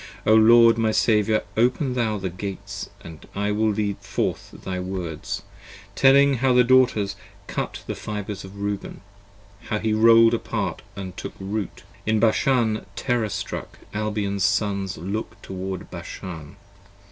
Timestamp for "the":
2.17-2.31, 6.53-6.63, 7.85-7.93